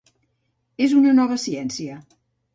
És 0.85 0.95
una 1.01 1.13
nova 1.19 1.39
ciència. 1.45 2.01